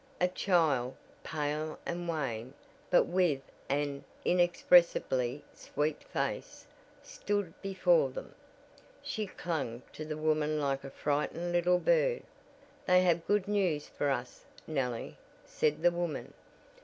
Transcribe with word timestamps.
A 0.19 0.27
child 0.27 0.95
pale 1.23 1.77
and 1.85 2.07
wan, 2.07 2.55
but 2.89 3.03
with 3.03 3.39
an 3.69 4.03
inexpressibly 4.25 5.43
sweet 5.53 6.03
face 6.05 6.65
stood 7.03 7.53
before 7.61 8.09
them. 8.09 8.33
She 9.03 9.27
clung 9.27 9.83
to 9.93 10.03
the 10.03 10.17
woman 10.17 10.59
like 10.59 10.83
a 10.83 10.89
frightened 10.89 11.51
little 11.51 11.77
bird. 11.77 12.23
"They 12.87 13.03
have 13.03 13.27
good 13.27 13.47
news 13.47 13.87
for 13.89 14.09
us, 14.09 14.43
Nellie," 14.65 15.19
said 15.45 15.83
the 15.83 15.91
woman. 15.91 16.33